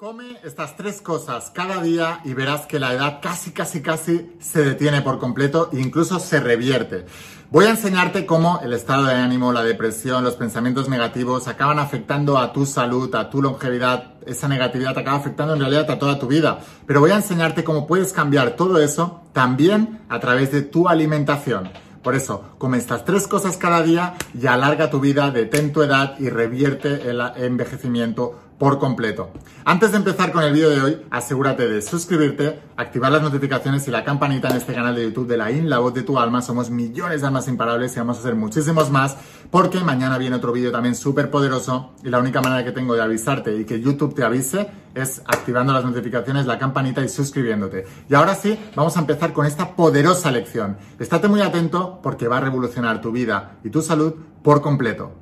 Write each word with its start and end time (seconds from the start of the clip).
Come 0.00 0.38
estas 0.44 0.76
tres 0.76 1.02
cosas 1.02 1.50
cada 1.54 1.82
día 1.82 2.22
y 2.24 2.32
verás 2.32 2.64
que 2.64 2.78
la 2.78 2.94
edad 2.94 3.18
casi, 3.20 3.50
casi, 3.50 3.82
casi 3.82 4.32
se 4.40 4.64
detiene 4.64 5.02
por 5.02 5.18
completo 5.18 5.68
e 5.74 5.78
incluso 5.78 6.18
se 6.18 6.40
revierte. 6.40 7.04
Voy 7.50 7.66
a 7.66 7.70
enseñarte 7.72 8.24
cómo 8.24 8.60
el 8.64 8.72
estado 8.72 9.04
de 9.04 9.12
ánimo, 9.12 9.52
la 9.52 9.62
depresión, 9.62 10.24
los 10.24 10.36
pensamientos 10.36 10.88
negativos 10.88 11.48
acaban 11.48 11.78
afectando 11.78 12.38
a 12.38 12.50
tu 12.50 12.64
salud, 12.64 13.14
a 13.14 13.28
tu 13.28 13.42
longevidad. 13.42 14.14
Esa 14.24 14.48
negatividad 14.48 14.96
acaba 14.96 15.18
afectando 15.18 15.52
en 15.52 15.60
realidad 15.60 15.90
a 15.90 15.98
toda 15.98 16.18
tu 16.18 16.28
vida. 16.28 16.60
Pero 16.86 17.00
voy 17.00 17.10
a 17.10 17.16
enseñarte 17.16 17.62
cómo 17.62 17.86
puedes 17.86 18.14
cambiar 18.14 18.56
todo 18.56 18.80
eso 18.80 19.20
también 19.34 20.00
a 20.08 20.18
través 20.18 20.50
de 20.50 20.62
tu 20.62 20.88
alimentación. 20.88 21.68
Por 22.02 22.14
eso, 22.14 22.54
come 22.56 22.78
estas 22.78 23.04
tres 23.04 23.28
cosas 23.28 23.58
cada 23.58 23.82
día 23.82 24.14
y 24.32 24.46
alarga 24.46 24.88
tu 24.88 25.00
vida, 25.00 25.30
detén 25.30 25.74
tu 25.74 25.82
edad 25.82 26.18
y 26.18 26.30
revierte 26.30 27.10
el 27.10 27.20
envejecimiento 27.36 28.49
por 28.60 28.78
completo. 28.78 29.30
Antes 29.64 29.92
de 29.92 29.96
empezar 29.96 30.32
con 30.32 30.44
el 30.44 30.52
vídeo 30.52 30.68
de 30.68 30.82
hoy, 30.82 31.02
asegúrate 31.10 31.66
de 31.66 31.80
suscribirte, 31.80 32.60
activar 32.76 33.10
las 33.10 33.22
notificaciones 33.22 33.88
y 33.88 33.90
la 33.90 34.04
campanita 34.04 34.50
en 34.50 34.58
este 34.58 34.74
canal 34.74 34.94
de 34.94 35.04
YouTube 35.04 35.26
de 35.28 35.38
la 35.38 35.50
IN, 35.50 35.70
la 35.70 35.78
voz 35.78 35.94
de 35.94 36.02
tu 36.02 36.18
alma. 36.18 36.42
Somos 36.42 36.68
millones 36.68 37.22
de 37.22 37.26
almas 37.26 37.48
imparables 37.48 37.96
y 37.96 38.00
vamos 38.00 38.18
a 38.18 38.20
hacer 38.20 38.34
muchísimos 38.34 38.90
más 38.90 39.16
porque 39.50 39.80
mañana 39.80 40.18
viene 40.18 40.36
otro 40.36 40.52
vídeo 40.52 40.70
también 40.70 40.94
súper 40.94 41.30
poderoso 41.30 41.94
y 42.04 42.10
la 42.10 42.18
única 42.18 42.42
manera 42.42 42.62
que 42.62 42.72
tengo 42.72 42.94
de 42.94 43.00
avisarte 43.00 43.56
y 43.56 43.64
que 43.64 43.80
YouTube 43.80 44.14
te 44.14 44.24
avise 44.24 44.68
es 44.94 45.22
activando 45.24 45.72
las 45.72 45.84
notificaciones, 45.84 46.44
la 46.44 46.58
campanita 46.58 47.02
y 47.02 47.08
suscribiéndote. 47.08 47.86
Y 48.10 48.14
ahora 48.14 48.34
sí, 48.34 48.58
vamos 48.76 48.94
a 48.98 49.00
empezar 49.00 49.32
con 49.32 49.46
esta 49.46 49.74
poderosa 49.74 50.30
lección. 50.30 50.76
Estate 50.98 51.28
muy 51.28 51.40
atento 51.40 52.00
porque 52.02 52.28
va 52.28 52.36
a 52.36 52.40
revolucionar 52.40 53.00
tu 53.00 53.10
vida 53.10 53.52
y 53.64 53.70
tu 53.70 53.80
salud 53.80 54.12
por 54.42 54.60
completo. 54.60 55.19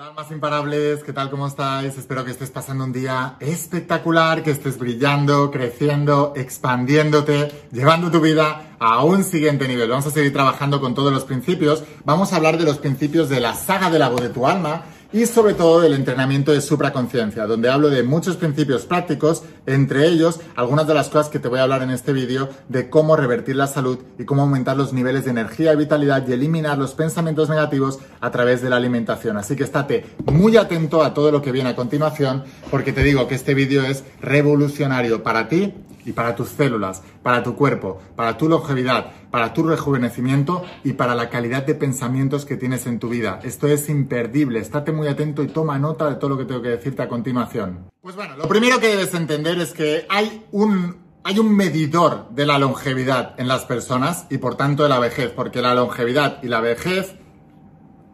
Hola 0.00 0.08
almas 0.08 0.30
imparables, 0.30 1.04
¿qué 1.04 1.12
tal? 1.12 1.28
¿Cómo 1.28 1.46
estáis? 1.46 1.98
Espero 1.98 2.24
que 2.24 2.30
estés 2.30 2.50
pasando 2.50 2.84
un 2.84 2.90
día 2.90 3.36
espectacular, 3.38 4.42
que 4.42 4.50
estés 4.50 4.78
brillando, 4.78 5.50
creciendo, 5.50 6.32
expandiéndote, 6.36 7.66
llevando 7.70 8.10
tu 8.10 8.18
vida 8.18 8.76
a 8.78 9.04
un 9.04 9.24
siguiente 9.24 9.68
nivel. 9.68 9.90
Vamos 9.90 10.06
a 10.06 10.10
seguir 10.10 10.32
trabajando 10.32 10.80
con 10.80 10.94
todos 10.94 11.12
los 11.12 11.24
principios. 11.24 11.84
Vamos 12.06 12.32
a 12.32 12.36
hablar 12.36 12.56
de 12.56 12.64
los 12.64 12.78
principios 12.78 13.28
de 13.28 13.40
la 13.40 13.52
saga 13.52 13.90
de 13.90 13.98
la 13.98 14.08
voz 14.08 14.22
de 14.22 14.30
tu 14.30 14.46
alma 14.46 14.84
y 15.12 15.26
sobre 15.26 15.54
todo 15.54 15.80
del 15.80 15.94
entrenamiento 15.94 16.52
de 16.52 16.60
supraconciencia, 16.60 17.46
donde 17.46 17.68
hablo 17.68 17.90
de 17.90 18.02
muchos 18.02 18.36
principios 18.36 18.86
prácticos, 18.86 19.42
entre 19.66 20.06
ellos 20.06 20.40
algunas 20.54 20.86
de 20.86 20.94
las 20.94 21.08
cosas 21.08 21.28
que 21.28 21.38
te 21.38 21.48
voy 21.48 21.58
a 21.58 21.64
hablar 21.64 21.82
en 21.82 21.90
este 21.90 22.12
vídeo 22.12 22.48
de 22.68 22.88
cómo 22.88 23.16
revertir 23.16 23.56
la 23.56 23.66
salud 23.66 23.98
y 24.18 24.24
cómo 24.24 24.42
aumentar 24.42 24.76
los 24.76 24.92
niveles 24.92 25.24
de 25.24 25.30
energía 25.30 25.72
y 25.72 25.76
vitalidad 25.76 26.26
y 26.26 26.32
eliminar 26.32 26.78
los 26.78 26.94
pensamientos 26.94 27.48
negativos 27.48 27.98
a 28.20 28.30
través 28.30 28.62
de 28.62 28.70
la 28.70 28.76
alimentación. 28.76 29.36
Así 29.36 29.56
que 29.56 29.64
estate 29.64 30.06
muy 30.26 30.56
atento 30.56 31.02
a 31.02 31.12
todo 31.14 31.32
lo 31.32 31.42
que 31.42 31.52
viene 31.52 31.70
a 31.70 31.76
continuación, 31.76 32.44
porque 32.70 32.92
te 32.92 33.02
digo 33.02 33.26
que 33.26 33.34
este 33.34 33.54
vídeo 33.54 33.82
es 33.82 34.04
revolucionario 34.20 35.22
para 35.22 35.48
ti 35.48 35.74
y 36.10 36.12
para 36.12 36.34
tus 36.34 36.48
células, 36.48 37.02
para 37.22 37.44
tu 37.44 37.54
cuerpo, 37.54 38.00
para 38.16 38.36
tu 38.36 38.48
longevidad, 38.48 39.12
para 39.30 39.54
tu 39.54 39.62
rejuvenecimiento 39.62 40.64
y 40.82 40.94
para 40.94 41.14
la 41.14 41.30
calidad 41.30 41.64
de 41.64 41.76
pensamientos 41.76 42.44
que 42.44 42.56
tienes 42.56 42.86
en 42.86 42.98
tu 42.98 43.08
vida. 43.08 43.38
Esto 43.44 43.68
es 43.68 43.88
imperdible, 43.88 44.58
estate 44.58 44.90
muy 44.90 45.06
atento 45.06 45.44
y 45.44 45.46
toma 45.46 45.78
nota 45.78 46.10
de 46.10 46.16
todo 46.16 46.30
lo 46.30 46.38
que 46.38 46.46
tengo 46.46 46.62
que 46.62 46.70
decirte 46.70 47.02
a 47.02 47.08
continuación. 47.08 47.90
Pues 48.02 48.16
bueno, 48.16 48.36
lo 48.36 48.48
primero 48.48 48.80
que 48.80 48.88
debes 48.88 49.14
entender 49.14 49.60
es 49.60 49.72
que 49.72 50.04
hay 50.08 50.44
un, 50.50 50.96
hay 51.22 51.38
un 51.38 51.54
medidor 51.54 52.28
de 52.30 52.44
la 52.44 52.58
longevidad 52.58 53.38
en 53.38 53.46
las 53.46 53.64
personas 53.64 54.26
y 54.30 54.38
por 54.38 54.56
tanto 54.56 54.82
de 54.82 54.88
la 54.88 54.98
vejez, 54.98 55.30
porque 55.30 55.62
la 55.62 55.76
longevidad 55.76 56.42
y 56.42 56.48
la 56.48 56.60
vejez 56.60 57.14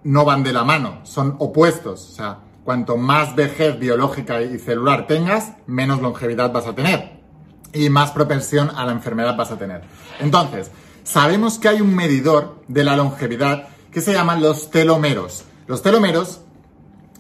no 0.04 0.26
van 0.26 0.42
de 0.42 0.52
la 0.52 0.64
mano, 0.64 1.00
son 1.04 1.36
opuestos. 1.38 2.10
O 2.10 2.12
sea, 2.12 2.40
cuanto 2.62 2.98
más 2.98 3.34
vejez 3.34 3.78
biológica 3.78 4.42
y 4.42 4.58
celular 4.58 5.06
tengas, 5.06 5.54
menos 5.66 6.02
longevidad 6.02 6.52
vas 6.52 6.66
a 6.66 6.74
tener 6.74 7.15
y 7.72 7.90
más 7.90 8.10
propensión 8.12 8.70
a 8.74 8.84
la 8.84 8.92
enfermedad 8.92 9.36
vas 9.36 9.50
a 9.50 9.58
tener. 9.58 9.82
Entonces, 10.20 10.70
sabemos 11.04 11.58
que 11.58 11.68
hay 11.68 11.80
un 11.80 11.94
medidor 11.94 12.62
de 12.68 12.84
la 12.84 12.96
longevidad 12.96 13.68
que 13.90 14.00
se 14.00 14.12
llaman 14.12 14.42
los 14.42 14.70
telómeros. 14.70 15.44
Los 15.66 15.82
telómeros 15.82 16.40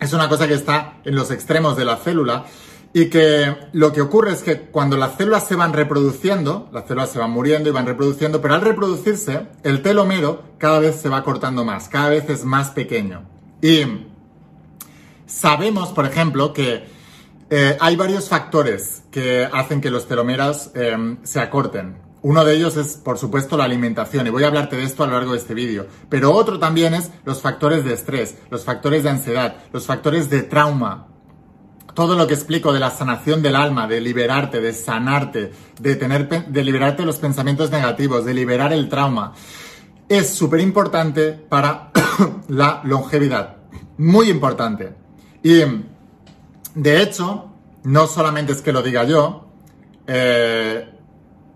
es 0.00 0.12
una 0.12 0.28
cosa 0.28 0.46
que 0.46 0.54
está 0.54 0.98
en 1.04 1.14
los 1.14 1.30
extremos 1.30 1.76
de 1.76 1.84
la 1.84 1.96
célula 1.96 2.44
y 2.92 3.10
que 3.10 3.54
lo 3.72 3.92
que 3.92 4.00
ocurre 4.00 4.32
es 4.32 4.42
que 4.42 4.60
cuando 4.60 4.96
las 4.96 5.16
células 5.16 5.46
se 5.46 5.56
van 5.56 5.72
reproduciendo, 5.72 6.68
las 6.72 6.86
células 6.86 7.10
se 7.10 7.18
van 7.18 7.30
muriendo 7.30 7.68
y 7.68 7.72
van 7.72 7.86
reproduciendo, 7.86 8.40
pero 8.40 8.54
al 8.54 8.62
reproducirse, 8.62 9.48
el 9.62 9.82
telómero 9.82 10.42
cada 10.58 10.78
vez 10.78 10.96
se 10.96 11.08
va 11.08 11.22
cortando 11.22 11.64
más, 11.64 11.88
cada 11.88 12.10
vez 12.10 12.28
es 12.30 12.44
más 12.44 12.70
pequeño. 12.70 13.24
Y 13.60 13.82
sabemos, 15.26 15.90
por 15.90 16.06
ejemplo, 16.06 16.52
que 16.52 16.88
eh, 17.48 17.76
hay 17.80 17.94
varios 17.94 18.28
factores 18.28 19.04
que 19.10 19.48
hacen 19.50 19.80
que 19.80 19.90
los 19.90 20.08
telomeras 20.08 20.72
em, 20.74 21.18
se 21.22 21.40
acorten. 21.40 21.96
Uno 22.22 22.44
de 22.44 22.56
ellos 22.56 22.76
es, 22.76 22.96
por 22.96 23.18
supuesto, 23.18 23.56
la 23.56 23.64
alimentación, 23.64 24.26
y 24.26 24.30
voy 24.30 24.42
a 24.42 24.48
hablarte 24.48 24.74
de 24.74 24.82
esto 24.82 25.04
a 25.04 25.06
lo 25.06 25.12
largo 25.12 25.32
de 25.32 25.38
este 25.38 25.54
vídeo. 25.54 25.86
Pero 26.08 26.32
otro 26.32 26.58
también 26.58 26.92
es 26.92 27.12
los 27.24 27.40
factores 27.40 27.84
de 27.84 27.92
estrés, 27.92 28.36
los 28.50 28.64
factores 28.64 29.04
de 29.04 29.10
ansiedad, 29.10 29.58
los 29.72 29.86
factores 29.86 30.28
de 30.28 30.42
trauma. 30.42 31.06
Todo 31.94 32.16
lo 32.16 32.26
que 32.26 32.34
explico 32.34 32.72
de 32.72 32.80
la 32.80 32.90
sanación 32.90 33.42
del 33.42 33.54
alma, 33.54 33.86
de 33.86 34.00
liberarte, 34.00 34.60
de 34.60 34.72
sanarte, 34.72 35.52
de, 35.80 35.94
tener, 35.94 36.28
de 36.28 36.64
liberarte 36.64 37.02
de 37.02 37.06
los 37.06 37.18
pensamientos 37.18 37.70
negativos, 37.70 38.24
de 38.24 38.34
liberar 38.34 38.72
el 38.72 38.88
trauma, 38.88 39.34
es 40.08 40.28
súper 40.34 40.60
importante 40.60 41.30
para 41.32 41.92
la 42.48 42.80
longevidad. 42.84 43.56
Muy 43.98 44.30
importante. 44.30 44.94
Y 45.44 45.62
de 46.76 47.00
hecho, 47.00 47.52
no 47.84 48.06
solamente 48.06 48.52
es 48.52 48.60
que 48.60 48.70
lo 48.70 48.82
diga 48.82 49.04
yo, 49.04 49.48
eh, 50.06 50.86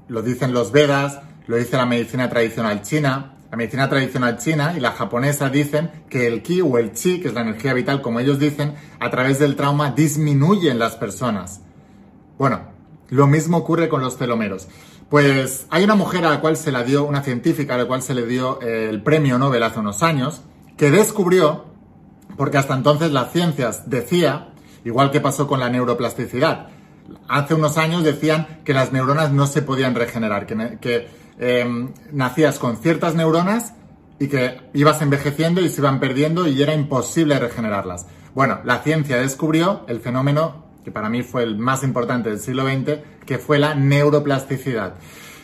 lo 0.08 0.22
dicen 0.22 0.54
los 0.54 0.72
Vedas, 0.72 1.20
lo 1.46 1.56
dice 1.56 1.76
la 1.76 1.84
medicina 1.84 2.30
tradicional 2.30 2.80
china. 2.80 3.36
La 3.50 3.56
medicina 3.56 3.88
tradicional 3.88 4.38
china 4.38 4.74
y 4.76 4.80
la 4.80 4.92
japonesa 4.92 5.50
dicen 5.50 5.90
que 6.08 6.26
el 6.26 6.42
ki 6.42 6.62
o 6.62 6.78
el 6.78 6.92
chi, 6.92 7.20
que 7.20 7.28
es 7.28 7.34
la 7.34 7.42
energía 7.42 7.74
vital, 7.74 8.00
como 8.00 8.20
ellos 8.20 8.38
dicen, 8.38 8.74
a 8.98 9.10
través 9.10 9.38
del 9.38 9.56
trauma 9.56 9.90
disminuye 9.90 10.70
en 10.70 10.78
las 10.78 10.96
personas. 10.96 11.60
Bueno, 12.38 12.60
lo 13.08 13.26
mismo 13.26 13.58
ocurre 13.58 13.90
con 13.90 14.00
los 14.00 14.16
telomeros. 14.16 14.68
Pues 15.10 15.66
hay 15.68 15.84
una 15.84 15.96
mujer 15.96 16.24
a 16.24 16.30
la 16.30 16.40
cual 16.40 16.56
se 16.56 16.72
la 16.72 16.82
dio, 16.82 17.04
una 17.04 17.22
científica 17.22 17.74
a 17.74 17.78
la 17.78 17.84
cual 17.84 18.00
se 18.00 18.14
le 18.14 18.24
dio 18.24 18.62
eh, 18.62 18.88
el 18.88 19.02
premio 19.02 19.36
Nobel 19.36 19.64
hace 19.64 19.80
unos 19.80 20.02
años, 20.02 20.42
que 20.78 20.90
descubrió, 20.90 21.66
porque 22.38 22.56
hasta 22.56 22.74
entonces 22.74 23.10
las 23.10 23.32
ciencias 23.32 23.90
decía 23.90 24.49
igual 24.84 25.10
que 25.10 25.20
pasó 25.20 25.46
con 25.46 25.60
la 25.60 25.68
neuroplasticidad. 25.68 26.68
Hace 27.28 27.54
unos 27.54 27.76
años 27.76 28.04
decían 28.04 28.60
que 28.64 28.74
las 28.74 28.92
neuronas 28.92 29.32
no 29.32 29.46
se 29.46 29.62
podían 29.62 29.94
regenerar, 29.94 30.46
que, 30.46 31.08
em, 31.38 31.92
nacías 32.12 32.58
con 32.58 32.76
ciertas 32.76 33.14
neuronas 33.14 33.74
y 34.18 34.28
que 34.28 34.60
ibas 34.74 35.02
envejeciendo 35.02 35.60
y 35.60 35.68
se 35.68 35.80
iban 35.80 35.98
perdiendo 35.98 36.46
y 36.46 36.62
era 36.62 36.74
imposible 36.74 37.38
regenerarlas. 37.38 38.06
Bueno, 38.34 38.60
la 38.64 38.78
ciencia 38.78 39.16
descubrió 39.16 39.84
el 39.88 40.00
fenómeno 40.00 40.70
que 40.84 40.90
para 40.90 41.08
mí 41.08 41.22
fue 41.22 41.42
el 41.42 41.58
más 41.58 41.82
importante 41.82 42.30
del 42.30 42.40
siglo 42.40 42.64
XX, 42.64 43.00
que 43.26 43.38
fue 43.38 43.58
la 43.58 43.74
neuroplasticidad. 43.74 44.94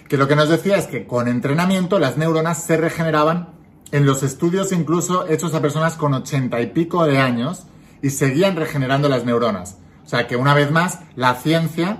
Que 0.09 0.17
lo 0.17 0.29
que 0.29 0.37
nos 0.37 0.49
decía 0.49 0.77
es 0.77 0.87
que 0.87 1.07
con 1.07 1.29
entrenamiento 1.29 1.99
las 1.99 2.17
neuronas 2.17 2.63
se 2.63 2.77
regeneraban 2.77 3.49
en 3.93 4.07
los 4.07 4.23
estudios 4.23 4.73
incluso 4.73 5.29
hechos 5.29 5.55
a 5.55 5.61
personas 5.61 5.95
con 5.95 6.15
ochenta 6.15 6.61
y 6.61 6.67
pico 6.67 7.05
de 7.07 7.19
años, 7.19 7.67
y 8.03 8.11
seguían 8.11 8.57
regenerando 8.57 9.09
las 9.09 9.25
neuronas. 9.25 9.79
O 10.05 10.09
sea 10.09 10.27
que 10.27 10.37
una 10.37 10.55
vez 10.55 10.71
más, 10.71 11.01
la 11.17 11.35
ciencia 11.35 11.99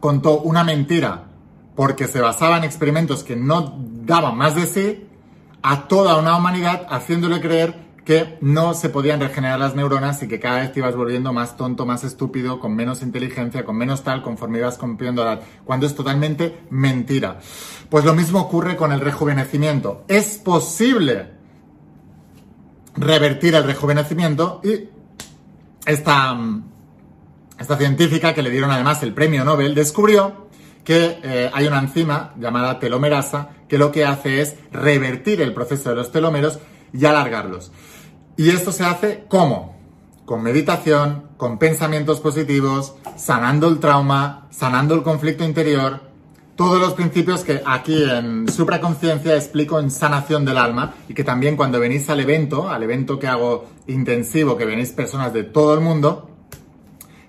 contó 0.00 0.40
una 0.40 0.64
mentira 0.64 1.24
porque 1.74 2.06
se 2.06 2.20
basaba 2.20 2.58
en 2.58 2.64
experimentos 2.64 3.24
que 3.24 3.36
no 3.36 3.78
daban 4.04 4.36
más 4.36 4.54
de 4.54 4.66
sí 4.66 5.08
a 5.62 5.88
toda 5.88 6.16
una 6.16 6.36
humanidad 6.36 6.86
haciéndole 6.90 7.40
creer 7.40 7.84
que 8.04 8.36
no 8.42 8.74
se 8.74 8.90
podían 8.90 9.18
regenerar 9.18 9.58
las 9.58 9.74
neuronas 9.74 10.22
y 10.22 10.28
que 10.28 10.38
cada 10.38 10.60
vez 10.60 10.72
te 10.72 10.80
ibas 10.80 10.94
volviendo 10.94 11.32
más 11.32 11.56
tonto, 11.56 11.86
más 11.86 12.04
estúpido, 12.04 12.60
con 12.60 12.76
menos 12.76 13.02
inteligencia, 13.02 13.64
con 13.64 13.76
menos 13.76 14.04
tal, 14.04 14.22
conforme 14.22 14.58
ibas 14.58 14.76
cumpliendo 14.76 15.22
edad, 15.22 15.40
cuando 15.64 15.86
es 15.86 15.94
totalmente 15.94 16.60
mentira. 16.68 17.38
Pues 17.88 18.04
lo 18.04 18.14
mismo 18.14 18.40
ocurre 18.40 18.76
con 18.76 18.92
el 18.92 19.00
rejuvenecimiento. 19.00 20.04
Es 20.06 20.36
posible 20.36 21.30
revertir 22.94 23.54
el 23.54 23.64
rejuvenecimiento 23.64 24.60
y 24.62 24.93
esta, 25.86 26.36
científica, 27.78 28.34
que 28.34 28.42
le 28.42 28.50
dieron 28.50 28.70
además 28.70 29.02
el 29.02 29.14
premio 29.14 29.44
Nobel, 29.44 29.74
descubrió 29.74 30.48
que 30.84 31.18
eh, 31.22 31.50
hay 31.52 31.66
una 31.66 31.78
enzima 31.78 32.34
llamada 32.38 32.78
telomerasa 32.78 33.50
que 33.68 33.78
lo 33.78 33.90
que 33.90 34.04
hace 34.04 34.40
es 34.42 34.56
revertir 34.70 35.40
el 35.40 35.54
proceso 35.54 35.90
de 35.90 35.96
los 35.96 36.12
telómeros 36.12 36.58
y 36.92 37.04
alargarlos. 37.06 37.72
Y 38.36 38.50
esto 38.50 38.72
se 38.72 38.84
hace 38.84 39.24
¿cómo? 39.28 39.74
Con 40.24 40.42
meditación, 40.42 41.28
con 41.36 41.58
pensamientos 41.58 42.20
positivos, 42.20 42.94
sanando 43.16 43.68
el 43.68 43.78
trauma, 43.78 44.48
sanando 44.50 44.94
el 44.94 45.02
conflicto 45.02 45.44
interior, 45.44 46.00
todos 46.56 46.80
los 46.80 46.94
principios 46.94 47.42
que 47.42 47.62
aquí 47.66 48.04
en 48.04 48.48
supraconciencia 48.48 49.34
explico 49.34 49.80
en 49.80 49.90
sanación 49.90 50.44
del 50.44 50.58
alma 50.58 50.94
y 51.08 51.14
que 51.14 51.24
también 51.24 51.56
cuando 51.56 51.80
venís 51.80 52.08
al 52.10 52.20
evento, 52.20 52.68
al 52.68 52.82
evento 52.82 53.18
que 53.18 53.26
hago 53.26 53.66
intensivo, 53.86 54.56
que 54.56 54.64
venís 54.64 54.92
personas 54.92 55.32
de 55.32 55.42
todo 55.42 55.74
el 55.74 55.80
mundo, 55.80 56.30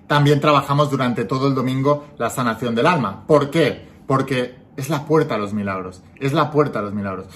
también 0.06 0.40
trabajamos 0.40 0.90
durante 0.90 1.24
todo 1.24 1.48
el 1.48 1.54
domingo 1.54 2.06
la 2.18 2.30
sanación 2.30 2.74
del 2.74 2.86
alma. 2.86 3.24
¿Por 3.26 3.50
qué? 3.50 3.88
Porque 4.06 4.54
es 4.76 4.88
la 4.88 5.04
puerta 5.04 5.34
a 5.34 5.38
los 5.38 5.52
milagros. 5.52 6.02
Es 6.20 6.32
la 6.32 6.50
puerta 6.50 6.78
a 6.78 6.82
los 6.82 6.94
milagros. 6.94 7.26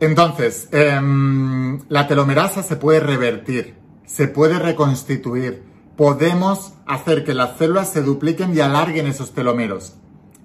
Entonces, 0.00 0.68
em, 0.72 1.80
la 1.88 2.06
telomerasa 2.06 2.62
se 2.62 2.76
puede 2.76 3.00
revertir, 3.00 3.76
se 4.04 4.28
puede 4.28 4.58
reconstituir. 4.58 5.62
Podemos 5.96 6.74
hacer 6.86 7.24
que 7.24 7.34
las 7.34 7.56
células 7.56 7.90
se 7.90 8.02
dupliquen 8.02 8.54
y 8.54 8.60
alarguen 8.60 9.06
esos 9.06 9.32
telómeros. 9.32 9.94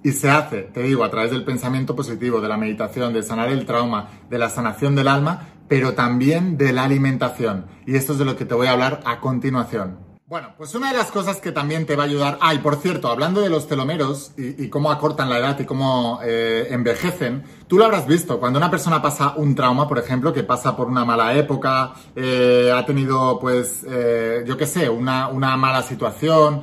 Y 0.06 0.12
se 0.12 0.30
hace, 0.30 0.62
te 0.62 0.84
digo, 0.84 1.02
a 1.02 1.10
través 1.10 1.32
del 1.32 1.42
pensamiento 1.42 1.96
positivo, 1.96 2.40
de 2.40 2.46
la 2.46 2.56
meditación, 2.56 3.12
de 3.12 3.24
sanar 3.24 3.48
el 3.48 3.66
trauma, 3.66 4.08
de 4.30 4.38
la 4.38 4.48
sanación 4.48 4.94
del 4.94 5.08
alma, 5.08 5.48
pero 5.66 5.94
también 5.94 6.56
de 6.56 6.72
la 6.72 6.84
alimentación. 6.84 7.66
Y 7.88 7.96
esto 7.96 8.12
es 8.12 8.20
de 8.20 8.24
lo 8.24 8.36
que 8.36 8.44
te 8.44 8.54
voy 8.54 8.68
a 8.68 8.70
hablar 8.70 9.00
a 9.04 9.18
continuación. 9.18 9.98
Bueno, 10.28 10.54
pues 10.56 10.76
una 10.76 10.92
de 10.92 10.98
las 10.98 11.10
cosas 11.10 11.40
que 11.40 11.50
también 11.50 11.86
te 11.86 11.96
va 11.96 12.04
a 12.04 12.06
ayudar. 12.06 12.38
Ah, 12.40 12.54
y 12.54 12.58
por 12.58 12.76
cierto, 12.76 13.08
hablando 13.08 13.40
de 13.40 13.48
los 13.48 13.66
telomeros 13.66 14.30
y, 14.36 14.68
cómo 14.68 14.92
acortan 14.92 15.28
la 15.28 15.38
edad 15.38 15.58
y 15.58 15.64
cómo 15.64 16.20
eh, 16.22 16.68
envejecen, 16.70 17.42
tú 17.66 17.76
lo 17.76 17.84
habrás 17.84 18.06
visto. 18.06 18.38
Cuando 18.38 18.60
una 18.60 18.70
persona 18.70 19.02
pasa 19.02 19.34
un 19.36 19.56
trauma, 19.56 19.88
por 19.88 19.98
ejemplo, 19.98 20.32
que 20.32 20.44
pasa 20.44 20.76
por 20.76 20.86
una 20.86 21.04
mala 21.04 21.34
época, 21.34 21.94
eh, 22.14 22.72
ha 22.72 22.86
tenido, 22.86 23.40
pues, 23.40 23.84
eh, 23.88 24.44
yo 24.46 24.56
qué 24.56 24.66
sé, 24.66 24.88
una, 24.88 25.26
una 25.26 25.56
mala 25.56 25.82
situación, 25.82 26.62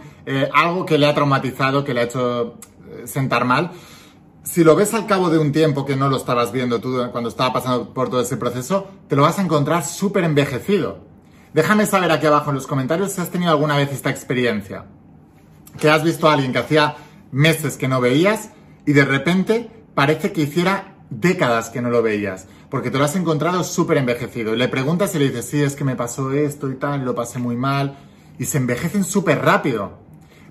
algo 0.53 0.85
que 0.85 0.97
le 0.97 1.05
ha 1.05 1.13
traumatizado, 1.13 1.83
que 1.83 1.93
le 1.93 1.99
ha 1.99 2.03
hecho 2.03 2.57
sentar 3.05 3.45
mal. 3.45 3.71
Si 4.43 4.63
lo 4.63 4.75
ves 4.75 4.93
al 4.93 5.07
cabo 5.07 5.29
de 5.29 5.37
un 5.37 5.51
tiempo 5.51 5.85
que 5.85 5.95
no 5.95 6.09
lo 6.09 6.17
estabas 6.17 6.51
viendo 6.51 6.81
tú 6.81 6.97
cuando 7.11 7.29
estaba 7.29 7.53
pasando 7.53 7.93
por 7.93 8.09
todo 8.09 8.21
ese 8.21 8.37
proceso, 8.37 8.89
te 9.07 9.15
lo 9.15 9.21
vas 9.21 9.39
a 9.39 9.41
encontrar 9.41 9.85
súper 9.85 10.25
envejecido. 10.25 11.05
Déjame 11.53 11.85
saber 11.85 12.11
aquí 12.11 12.25
abajo 12.25 12.49
en 12.49 12.55
los 12.55 12.67
comentarios 12.67 13.11
si 13.11 13.21
has 13.21 13.29
tenido 13.29 13.51
alguna 13.51 13.77
vez 13.77 13.91
esta 13.91 14.09
experiencia. 14.09 14.85
Que 15.79 15.89
has 15.89 16.03
visto 16.03 16.27
a 16.27 16.33
alguien 16.33 16.51
que 16.51 16.59
hacía 16.59 16.95
meses 17.31 17.77
que 17.77 17.87
no 17.87 18.01
veías 18.01 18.49
y 18.85 18.93
de 18.93 19.05
repente 19.05 19.71
parece 19.95 20.33
que 20.33 20.41
hiciera 20.41 20.97
décadas 21.09 21.69
que 21.69 21.81
no 21.81 21.89
lo 21.89 22.01
veías, 22.01 22.47
porque 22.69 22.91
te 22.91 22.97
lo 22.97 23.05
has 23.05 23.15
encontrado 23.15 23.63
súper 23.63 23.97
envejecido. 23.97 24.53
Y 24.53 24.57
le 24.57 24.67
preguntas 24.67 25.13
y 25.15 25.19
le 25.19 25.29
dices, 25.29 25.45
sí, 25.45 25.61
es 25.61 25.75
que 25.75 25.83
me 25.83 25.95
pasó 25.95 26.31
esto 26.31 26.69
y 26.69 26.75
tal, 26.75 27.05
lo 27.05 27.15
pasé 27.15 27.39
muy 27.39 27.55
mal. 27.55 27.97
Y 28.39 28.45
se 28.45 28.57
envejecen 28.57 29.03
súper 29.03 29.39
rápido 29.39 30.02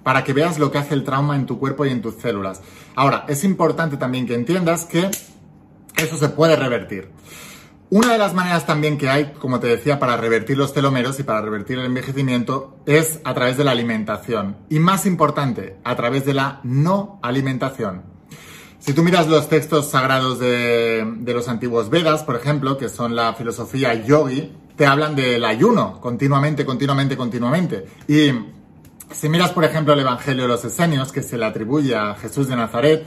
para 0.03 0.25
que 0.25 0.33
veas 0.33 0.59
lo 0.59 0.71
que 0.71 0.79
hace 0.79 0.95
el 0.95 1.05
trauma 1.05 1.37
en 1.37 1.47
tu 1.47 1.59
cuerpo 1.59 1.85
y 1.87 1.91
en 1.91 2.03
tus 2.03 2.17
células. 2.17 2.61
Ahora, 2.95 3.25
es 3.29 3.45
importante 3.45 3.97
también 3.97 4.27
que 4.27 4.35
entiendas 4.35 4.85
que 4.85 5.11
eso 5.97 6.17
se 6.17 6.29
puede 6.29 6.57
revertir. 6.57 7.11
Una 7.91 8.11
de 8.11 8.19
las 8.19 8.33
maneras 8.33 8.65
también 8.65 8.97
que 8.97 9.11
hay, 9.11 9.35
como 9.39 9.61
te 9.61 9.67
decía, 9.67 9.99
para 9.99 10.17
revertir 10.17 10.57
los 10.57 10.73
telómeros 10.73 11.21
y 11.21 11.25
para 11.25 11.43
revertir 11.43 11.79
el 11.79 11.85
envejecimiento 11.85 12.79
es 12.87 13.21
a 13.23 13.35
través 13.35 13.59
de 13.59 13.65
la 13.65 13.73
alimentación. 13.73 14.57
Y 14.71 14.79
más 14.79 15.05
importante, 15.05 15.77
a 15.85 15.95
través 15.95 16.25
de 16.25 16.33
la 16.33 16.61
no 16.63 17.21
alimentación. 17.23 18.05
Si 18.79 18.95
tú 18.95 19.03
miras 19.03 19.29
los 19.29 19.49
textos 19.49 19.91
sagrados 19.91 20.39
de, 20.39 21.07
los 21.27 21.49
antiguos 21.49 21.91
Vedas, 21.91 22.25
por 22.25 22.35
ejemplo, 22.35 22.79
que 22.79 22.89
son 22.89 23.15
la 23.15 23.35
filosofía 23.35 23.93
yogi, 23.93 24.51
te 24.75 24.87
hablan 24.87 25.15
del 25.15 25.45
ayuno 25.45 26.01
continuamente, 26.01 26.65
continuamente, 26.65 27.17
continuamente. 27.17 27.85
Y 28.09 28.33
si 29.15 29.29
miras, 29.29 29.53
por 29.53 29.65
ejemplo, 29.65 29.93
el 29.93 30.01
Evangelio 30.01 30.43
de 30.43 30.49
los 30.49 30.65
Esenios, 30.65 31.13
que 31.13 31.23
se 31.23 31.39
le 31.39 31.45
atribuye 31.45 31.95
a 31.95 32.15
Jesús 32.15 32.49
de 32.49 32.57
Nazaret, 32.57 33.05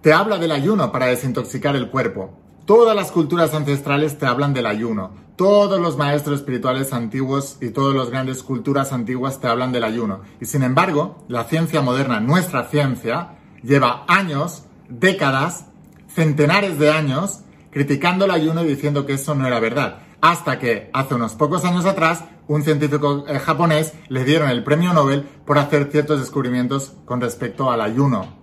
te 0.00 0.12
habla 0.12 0.38
del 0.38 0.52
ayuno 0.52 0.92
para 0.92 1.06
desintoxicar 1.06 1.76
el 1.76 1.90
cuerpo. 1.90 2.38
Todas 2.66 2.96
las 2.96 3.10
culturas 3.10 3.54
ancestrales 3.54 4.18
te 4.18 4.26
hablan 4.26 4.54
del 4.54 4.66
ayuno. 4.66 5.12
Todos 5.36 5.80
los 5.80 5.96
maestros 5.96 6.40
espirituales 6.40 6.92
antiguos 6.92 7.58
y 7.60 7.70
todas 7.70 7.96
las 7.96 8.10
grandes 8.10 8.42
culturas 8.42 8.92
antiguas 8.92 9.40
te 9.40 9.48
hablan 9.48 9.72
del 9.72 9.84
ayuno. 9.84 10.20
Y 10.40 10.46
sin 10.46 10.62
embargo, 10.62 11.24
la 11.28 11.44
ciencia 11.44 11.82
moderna, 11.82 12.20
nuestra 12.20 12.64
ciencia, 12.64 13.38
lleva 13.62 14.04
años, 14.08 14.64
décadas, 14.88 15.66
centenares 16.08 16.78
de 16.78 16.90
años, 16.90 17.40
criticando 17.70 18.26
el 18.26 18.30
ayuno 18.30 18.62
y 18.62 18.68
diciendo 18.68 19.04
que 19.04 19.14
eso 19.14 19.34
no 19.34 19.46
era 19.46 19.58
verdad. 19.58 20.03
Hasta 20.24 20.58
que 20.58 20.88
hace 20.94 21.16
unos 21.16 21.34
pocos 21.34 21.66
años 21.66 21.84
atrás, 21.84 22.24
un 22.48 22.62
científico 22.62 23.26
eh, 23.28 23.38
japonés 23.38 23.92
le 24.08 24.24
dieron 24.24 24.48
el 24.48 24.64
premio 24.64 24.94
Nobel 24.94 25.20
por 25.44 25.58
hacer 25.58 25.90
ciertos 25.92 26.18
descubrimientos 26.18 26.94
con 27.04 27.20
respecto 27.20 27.70
al 27.70 27.82
ayuno. 27.82 28.34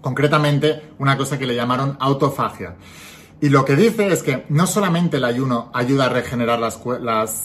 Concretamente, 0.00 0.82
una 0.98 1.16
cosa 1.16 1.38
que 1.38 1.46
le 1.46 1.54
llamaron 1.54 1.96
autofagia. 2.00 2.74
Y 3.40 3.48
lo 3.48 3.64
que 3.64 3.76
dice 3.76 4.08
es 4.08 4.24
que 4.24 4.44
no 4.48 4.66
solamente 4.66 5.18
el 5.18 5.24
ayuno 5.24 5.70
ayuda 5.72 6.06
a 6.06 6.08
regenerar 6.08 6.58
las, 6.58 6.80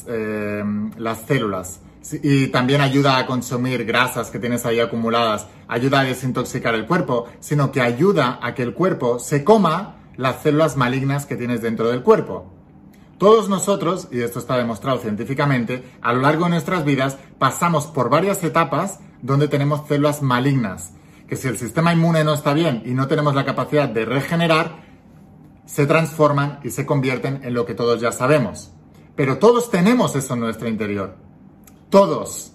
eh, 0.08 0.64
las 0.98 1.22
células, 1.28 1.82
y 2.24 2.48
también 2.48 2.82
ayuda 2.82 3.20
a 3.20 3.28
consumir 3.28 3.86
grasas 3.86 4.32
que 4.32 4.40
tienes 4.40 4.66
ahí 4.66 4.80
acumuladas, 4.80 5.46
ayuda 5.68 6.00
a 6.00 6.06
desintoxicar 6.06 6.74
el 6.74 6.88
cuerpo, 6.88 7.28
sino 7.40 7.72
que 7.72 7.82
ayuda 7.82 8.40
a 8.42 8.56
que 8.56 8.64
el 8.64 8.74
cuerpo 8.74 9.20
se 9.20 9.44
coma 9.44 9.98
las 10.18 10.42
células 10.42 10.76
malignas 10.76 11.28
que 11.28 11.36
tienes 11.36 11.62
dentro 11.62 11.92
del 11.92 12.02
cuerpo. 12.02 12.59
Todos 13.20 13.50
nosotros, 13.50 14.08
y 14.12 14.22
esto 14.22 14.40
está 14.40 14.58
demostrado 14.58 14.98
científicamente, 15.00 15.84
a 16.02 16.14
lo 16.14 16.22
largo 16.22 16.46
de 16.46 16.52
nuestras 16.52 16.86
vidas 16.86 17.18
pasamos 17.38 17.86
por 17.88 18.10
varias 18.10 18.42
etapas 18.46 19.02
donde 19.22 19.50
tenemos 19.50 19.86
células 19.90 20.22
malignas, 20.22 20.94
que 21.28 21.36
si 21.36 21.50
el 21.50 21.58
sistema 21.58 21.92
inmune 21.92 22.24
no 22.24 22.34
está 22.34 22.54
bien 22.54 22.82
y 22.86 22.92
no 22.92 23.08
tenemos 23.08 23.36
la 23.36 23.44
capacidad 23.44 23.90
de 23.90 24.06
regenerar, 24.06 24.84
se 25.66 25.86
transforman 25.86 26.62
y 26.64 26.70
se 26.70 26.86
convierten 26.86 27.42
en 27.44 27.54
lo 27.54 27.66
que 27.66 27.76
todos 27.76 28.00
ya 28.00 28.14
sabemos. 28.14 28.72
Pero 29.18 29.38
todos 29.38 29.70
tenemos 29.70 30.16
eso 30.16 30.36
en 30.36 30.40
nuestro 30.40 30.70
interior. 30.70 31.18
Todos. 31.90 32.54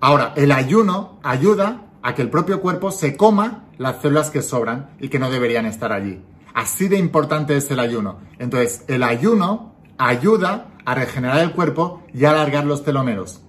Ahora, 0.00 0.32
el 0.34 0.50
ayuno 0.50 1.20
ayuda 1.22 1.86
a 2.02 2.16
que 2.16 2.22
el 2.22 2.30
propio 2.30 2.60
cuerpo 2.60 2.90
se 2.90 3.16
coma 3.16 3.66
las 3.78 4.02
células 4.02 4.30
que 4.30 4.42
sobran 4.42 4.90
y 4.98 5.10
que 5.10 5.20
no 5.20 5.30
deberían 5.30 5.66
estar 5.66 5.92
allí. 5.92 6.20
Así 6.60 6.88
de 6.88 6.98
importante 6.98 7.56
es 7.56 7.70
el 7.70 7.80
ayuno. 7.80 8.18
Entonces, 8.38 8.84
el 8.86 9.02
ayuno 9.02 9.76
ayuda 9.96 10.66
a 10.84 10.94
regenerar 10.94 11.38
el 11.38 11.52
cuerpo 11.52 12.02
y 12.12 12.26
a 12.26 12.32
alargar 12.32 12.66
los 12.66 12.84
telómeros. 12.84 13.40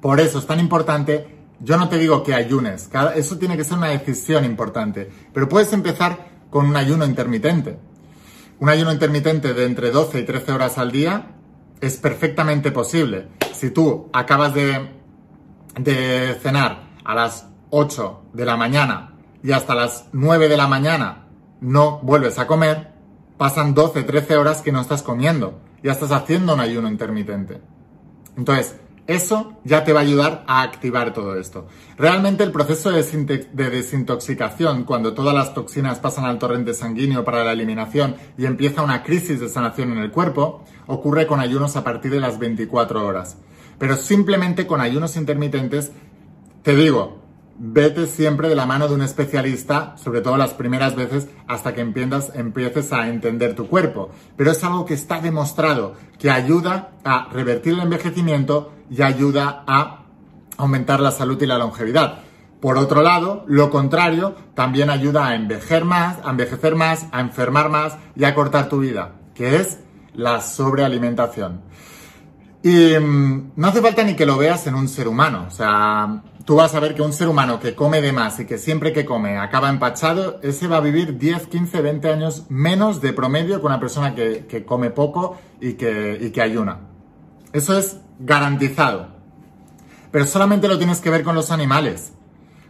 Por 0.00 0.18
eso 0.18 0.38
es 0.38 0.46
tan 0.46 0.58
importante. 0.58 1.36
Yo 1.60 1.76
no 1.76 1.90
te 1.90 1.98
digo 1.98 2.22
que 2.22 2.32
ayunes, 2.32 2.88
eso 3.16 3.36
tiene 3.36 3.54
que 3.58 3.64
ser 3.64 3.76
una 3.76 3.88
decisión 3.88 4.46
importante, 4.46 5.10
pero 5.34 5.46
puedes 5.46 5.74
empezar 5.74 6.46
con 6.48 6.64
un 6.64 6.76
ayuno 6.76 7.04
intermitente. 7.04 7.78
Un 8.60 8.70
ayuno 8.70 8.94
intermitente 8.94 9.52
de 9.52 9.66
entre 9.66 9.90
12 9.90 10.20
y 10.20 10.24
13 10.24 10.52
horas 10.52 10.78
al 10.78 10.90
día 10.90 11.32
es 11.82 11.98
perfectamente 11.98 12.72
posible. 12.72 13.28
Si 13.52 13.72
tú 13.72 14.08
acabas 14.14 14.54
de, 14.54 14.88
de 15.78 16.34
cenar 16.40 16.92
a 17.04 17.14
las 17.14 17.46
8 17.68 18.22
de 18.32 18.46
la 18.46 18.56
mañana 18.56 19.16
y 19.42 19.52
hasta 19.52 19.74
las 19.74 20.06
9 20.12 20.48
de 20.48 20.56
la 20.56 20.66
mañana 20.66 21.27
no 21.60 22.00
vuelves 22.02 22.38
a 22.38 22.46
comer, 22.46 22.92
pasan 23.36 23.74
12, 23.74 24.02
13 24.02 24.36
horas 24.36 24.62
que 24.62 24.72
no 24.72 24.80
estás 24.80 25.02
comiendo. 25.02 25.60
Ya 25.82 25.92
estás 25.92 26.10
haciendo 26.12 26.54
un 26.54 26.60
ayuno 26.60 26.88
intermitente. 26.88 27.60
Entonces, 28.36 28.76
eso 29.08 29.54
ya 29.64 29.84
te 29.84 29.94
va 29.94 30.00
a 30.00 30.02
ayudar 30.02 30.44
a 30.46 30.60
activar 30.60 31.14
todo 31.14 31.38
esto. 31.38 31.66
Realmente 31.96 32.44
el 32.44 32.52
proceso 32.52 32.90
de, 32.90 33.02
desintoxicación, 33.52 34.84
cuando 34.84 35.14
todas 35.14 35.34
las 35.34 35.54
toxinas 35.54 35.98
pasan 35.98 36.26
al 36.26 36.38
torrente 36.38 36.74
sanguíneo 36.74 37.24
para 37.24 37.42
la 37.42 37.52
eliminación 37.52 38.16
y 38.36 38.44
empieza 38.44 38.82
una 38.82 39.02
crisis 39.02 39.40
de 39.40 39.48
sanación 39.48 39.92
en 39.92 39.98
el 39.98 40.10
cuerpo, 40.10 40.62
ocurre 40.86 41.26
con 41.26 41.40
ayunos 41.40 41.74
a 41.76 41.84
partir 41.84 42.10
de 42.10 42.20
las 42.20 42.38
24 42.38 43.06
horas. 43.06 43.38
Pero 43.78 43.96
simplemente 43.96 44.66
con 44.66 44.82
ayunos 44.82 45.16
intermitentes, 45.16 45.90
te 46.62 46.76
digo, 46.76 47.27
vete 47.58 48.06
siempre 48.06 48.48
de 48.48 48.54
la 48.54 48.66
mano 48.66 48.88
de 48.88 48.94
un 48.94 49.02
especialista, 49.02 49.96
sobre 49.96 50.20
todo 50.20 50.36
las 50.36 50.54
primeras 50.54 50.94
veces, 50.94 51.28
hasta 51.46 51.74
que 51.74 51.80
empieces 51.80 52.92
a 52.92 53.08
entender 53.08 53.54
tu 53.54 53.68
cuerpo. 53.68 54.10
Pero 54.36 54.52
es 54.52 54.62
algo 54.62 54.84
que 54.84 54.94
está 54.94 55.20
demostrado, 55.20 55.94
que 56.18 56.30
ayuda 56.30 56.92
a 57.04 57.28
revertir 57.32 57.74
el 57.74 57.80
envejecimiento 57.80 58.72
y 58.90 59.02
ayuda 59.02 59.64
a 59.66 60.04
aumentar 60.56 61.00
la 61.00 61.10
salud 61.10 61.40
y 61.42 61.46
la 61.46 61.58
longevidad. 61.58 62.20
Por 62.60 62.76
otro 62.76 63.02
lado, 63.02 63.44
lo 63.46 63.70
contrario 63.70 64.34
también 64.54 64.90
ayuda 64.90 65.28
a 65.28 65.34
envejecer 65.34 65.84
más, 65.84 66.18
a 66.24 66.30
envejecer 66.30 66.74
más, 66.74 67.06
a 67.12 67.20
enfermar 67.20 67.68
más 67.70 67.96
y 68.16 68.24
a 68.24 68.34
cortar 68.34 68.68
tu 68.68 68.80
vida, 68.80 69.12
que 69.34 69.56
es 69.56 69.78
la 70.14 70.40
sobrealimentación. 70.40 71.62
Y 72.62 72.98
mm, 72.98 73.52
no 73.56 73.68
hace 73.68 73.80
falta 73.80 74.02
ni 74.02 74.14
que 74.14 74.26
lo 74.26 74.36
veas 74.36 74.66
en 74.66 74.74
un 74.74 74.88
ser 74.88 75.08
humano. 75.08 75.46
O 75.46 75.50
sea, 75.50 76.22
tú 76.44 76.56
vas 76.56 76.74
a 76.74 76.80
ver 76.80 76.94
que 76.94 77.02
un 77.02 77.12
ser 77.12 77.28
humano 77.28 77.60
que 77.60 77.74
come 77.74 78.00
de 78.00 78.12
más 78.12 78.40
y 78.40 78.46
que 78.46 78.58
siempre 78.58 78.92
que 78.92 79.04
come 79.04 79.38
acaba 79.38 79.68
empachado, 79.68 80.40
ese 80.42 80.66
va 80.66 80.78
a 80.78 80.80
vivir 80.80 81.18
10, 81.18 81.46
15, 81.46 81.80
20 81.80 82.12
años 82.12 82.46
menos 82.48 83.00
de 83.00 83.12
promedio 83.12 83.60
que 83.60 83.66
una 83.66 83.80
persona 83.80 84.14
que, 84.14 84.64
come 84.66 84.90
poco 84.90 85.38
y 85.60 85.74
que, 85.74 86.18
y 86.20 86.30
que 86.30 86.42
ayuna. 86.42 86.80
Eso 87.52 87.78
es 87.78 87.98
garantizado. 88.18 89.08
Pero 90.10 90.26
solamente 90.26 90.68
lo 90.68 90.78
tienes 90.78 91.00
que 91.00 91.10
ver 91.10 91.22
con 91.22 91.34
los 91.34 91.50
animales. 91.50 92.12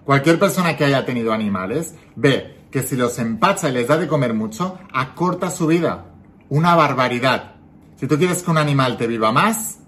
Cualquier 0.05 0.39
persona 0.39 0.77
que 0.77 0.85
haya 0.85 1.05
tenido 1.05 1.33
animales 1.33 1.95
ve 2.17 2.59
que 2.71 2.83
si 2.83 2.97
los 2.97 3.19
empacha 3.19 3.69
y 3.69 3.73
les 3.73 3.89
da 3.89 3.97
de 3.97 4.09
comer 4.09 4.35
mucho, 4.35 4.79
acorta 4.93 5.51
su 5.51 5.67
vida. 5.67 6.07
Una 6.49 6.75
barbaridad. 6.75 7.58
Si 7.99 8.07
tú 8.07 8.17
quieres 8.17 8.43
que 8.43 8.51
un 8.51 8.59
animal 8.59 8.97
te 8.97 9.09
viva 9.09 9.33
más, 9.33 9.81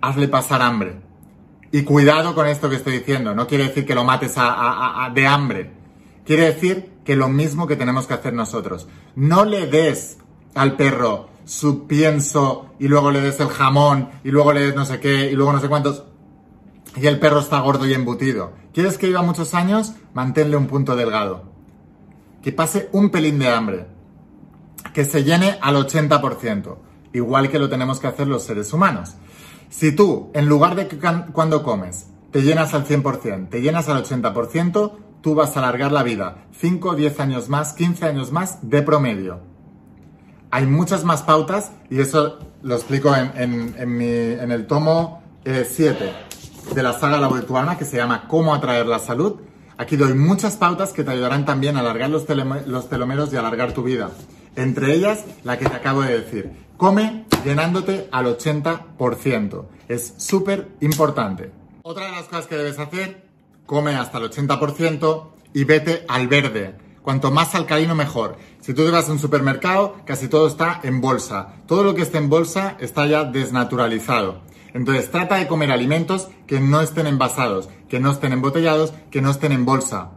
hazle 0.00 0.28
pasar 0.28 0.62
hambre. 0.62 1.00
Y 1.70 1.82
cuidado 1.82 2.34
con 2.34 2.46
esto 2.46 2.70
que 2.70 2.76
estoy 2.76 2.98
diciendo. 2.98 3.34
No 3.34 3.46
quiere 3.46 3.64
decir 3.64 3.84
que 3.84 3.94
lo 3.94 4.04
mates 4.04 4.34
de 4.34 5.26
hambre. 5.26 5.70
Quiere 6.24 6.46
decir 6.46 6.92
que 7.04 7.16
lo 7.16 7.28
mismo 7.28 7.66
que 7.66 7.76
tenemos 7.76 8.06
que 8.06 8.14
hacer 8.14 8.32
nosotros. 8.32 8.88
No 9.14 9.44
le 9.44 9.66
des 9.66 10.16
al 10.54 10.76
perro 10.76 11.28
su 11.44 11.86
pienso 11.86 12.70
y 12.78 12.88
luego 12.88 13.10
le 13.10 13.20
des 13.20 13.38
el 13.40 13.48
jamón 13.48 14.08
y 14.24 14.30
luego 14.30 14.54
le 14.54 14.60
des 14.60 14.74
no 14.74 14.86
sé 14.86 14.98
qué 14.98 15.30
y 15.30 15.34
luego 15.34 15.52
no 15.52 15.60
sé 15.60 15.68
cuántos 15.68 16.04
y 16.96 17.06
el 17.06 17.18
perro 17.18 17.40
está 17.40 17.60
gordo 17.60 17.86
y 17.86 17.92
embutido. 17.92 18.52
¿Quieres 18.72 18.98
que 18.98 19.08
viva 19.08 19.22
muchos 19.22 19.52
años? 19.54 19.94
Manténle 20.14 20.56
un 20.56 20.66
punto 20.66 20.96
delgado. 20.96 21.44
Que 22.42 22.52
pase 22.52 22.88
un 22.92 23.10
pelín 23.10 23.38
de 23.38 23.48
hambre. 23.48 23.86
Que 24.92 25.04
se 25.04 25.24
llene 25.24 25.58
al 25.60 25.76
80%. 25.76 26.76
Igual 27.14 27.48
que 27.48 27.58
lo 27.58 27.70
tenemos 27.70 28.00
que 28.00 28.08
hacer 28.08 28.26
los 28.26 28.42
seres 28.42 28.72
humanos. 28.72 29.14
Si 29.70 29.92
tú, 29.92 30.30
en 30.34 30.46
lugar 30.46 30.74
de 30.74 30.88
que 30.88 30.98
cuando 31.32 31.62
comes, 31.62 32.08
te 32.32 32.42
llenas 32.42 32.74
al 32.74 32.86
100%, 32.86 33.48
te 33.48 33.62
llenas 33.62 33.88
al 33.88 34.04
80%, 34.04 34.92
tú 35.22 35.34
vas 35.34 35.56
a 35.56 35.60
alargar 35.60 35.92
la 35.92 36.02
vida 36.02 36.44
5, 36.58 36.96
10 36.96 37.20
años 37.20 37.48
más, 37.48 37.72
15 37.72 38.04
años 38.04 38.32
más 38.32 38.68
de 38.68 38.82
promedio. 38.82 39.40
Hay 40.50 40.66
muchas 40.66 41.04
más 41.04 41.22
pautas 41.22 41.72
y 41.88 42.00
eso 42.00 42.38
lo 42.62 42.74
explico 42.74 43.14
en, 43.14 43.74
el 43.78 44.66
tomo 44.66 45.22
7 45.44 45.64
eh, 46.04 46.12
de 46.74 46.82
la 46.82 46.92
saga 46.92 47.18
La 47.18 47.28
Virtuana 47.28 47.78
que 47.78 47.84
se 47.84 47.96
llama 47.96 48.26
Cómo 48.26 48.54
atraer 48.54 48.86
la 48.86 48.98
salud. 48.98 49.40
Aquí 49.76 49.96
doy 49.96 50.14
muchas 50.14 50.56
pautas 50.56 50.92
que 50.92 51.04
te 51.04 51.10
ayudarán 51.12 51.44
también 51.44 51.76
a 51.76 51.80
alargar 51.80 52.10
los, 52.10 52.26
los 52.66 52.88
telomeros 52.88 53.32
y 53.32 53.36
alargar 53.36 53.72
tu 53.72 53.84
vida. 53.84 54.10
Entre 54.56 54.94
ellas, 54.94 55.24
la 55.42 55.58
que 55.58 55.66
te 55.66 55.74
acabo 55.74 56.02
de 56.02 56.20
decir. 56.20 56.63
Come 56.76 57.24
llenándote 57.44 58.08
al 58.10 58.26
80%. 58.26 59.66
Es 59.88 60.14
súper 60.18 60.68
importante. 60.80 61.50
Otra 61.82 62.06
de 62.06 62.12
las 62.12 62.24
cosas 62.24 62.46
que 62.46 62.56
debes 62.56 62.78
hacer, 62.78 63.26
come 63.66 63.94
hasta 63.94 64.18
el 64.18 64.30
80% 64.30 65.26
y 65.52 65.64
vete 65.64 66.04
al 66.08 66.28
verde. 66.28 66.76
Cuanto 67.02 67.30
más 67.30 67.54
alcalino, 67.54 67.94
mejor. 67.94 68.38
Si 68.60 68.72
tú 68.72 68.84
te 68.84 68.90
vas 68.90 69.08
a 69.08 69.12
un 69.12 69.18
supermercado, 69.18 69.96
casi 70.06 70.28
todo 70.28 70.46
está 70.46 70.80
en 70.82 71.02
bolsa. 71.02 71.56
Todo 71.66 71.84
lo 71.84 71.94
que 71.94 72.02
esté 72.02 72.18
en 72.18 72.30
bolsa 72.30 72.76
está 72.80 73.06
ya 73.06 73.24
desnaturalizado. 73.24 74.40
Entonces 74.72 75.10
trata 75.10 75.36
de 75.36 75.46
comer 75.46 75.70
alimentos 75.70 76.28
que 76.46 76.60
no 76.60 76.80
estén 76.80 77.06
envasados, 77.06 77.68
que 77.88 78.00
no 78.00 78.10
estén 78.10 78.32
embotellados, 78.32 78.92
que 79.10 79.20
no 79.20 79.30
estén 79.30 79.52
en 79.52 79.64
bolsa. 79.64 80.12